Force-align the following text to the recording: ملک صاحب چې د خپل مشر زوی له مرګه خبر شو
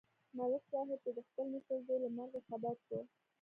ملک 0.37 0.63
صاحب 0.71 0.97
چې 1.03 1.09
د 1.17 1.19
خپل 1.27 1.45
مشر 1.53 1.77
زوی 1.85 1.97
له 2.03 2.09
مرګه 2.17 2.39
خبر 2.49 2.75
شو 2.87 2.99